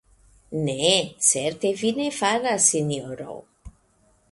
[0.67, 0.93] Ne,
[1.27, 3.39] certe vi ne faras, sinjoro.